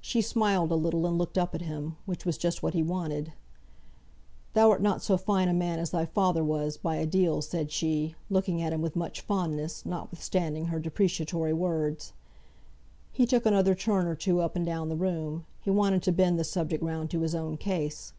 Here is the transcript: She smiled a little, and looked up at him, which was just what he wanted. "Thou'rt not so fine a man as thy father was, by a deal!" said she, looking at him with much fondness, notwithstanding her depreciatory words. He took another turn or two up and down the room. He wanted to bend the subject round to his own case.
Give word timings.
She 0.00 0.20
smiled 0.20 0.72
a 0.72 0.74
little, 0.74 1.06
and 1.06 1.16
looked 1.16 1.38
up 1.38 1.54
at 1.54 1.62
him, 1.62 1.96
which 2.06 2.24
was 2.26 2.36
just 2.36 2.60
what 2.60 2.74
he 2.74 2.82
wanted. 2.82 3.32
"Thou'rt 4.52 4.82
not 4.82 5.00
so 5.00 5.16
fine 5.16 5.48
a 5.48 5.52
man 5.54 5.78
as 5.78 5.90
thy 5.90 6.06
father 6.06 6.42
was, 6.42 6.76
by 6.76 6.96
a 6.96 7.06
deal!" 7.06 7.40
said 7.40 7.70
she, 7.70 8.16
looking 8.28 8.60
at 8.60 8.72
him 8.72 8.82
with 8.82 8.96
much 8.96 9.20
fondness, 9.20 9.86
notwithstanding 9.86 10.64
her 10.64 10.80
depreciatory 10.80 11.52
words. 11.52 12.14
He 13.12 13.26
took 13.26 13.46
another 13.46 13.76
turn 13.76 14.08
or 14.08 14.16
two 14.16 14.40
up 14.40 14.56
and 14.56 14.66
down 14.66 14.88
the 14.88 14.96
room. 14.96 15.46
He 15.60 15.70
wanted 15.70 16.02
to 16.02 16.10
bend 16.10 16.36
the 16.36 16.42
subject 16.42 16.82
round 16.82 17.08
to 17.12 17.20
his 17.20 17.36
own 17.36 17.56
case. 17.56 18.12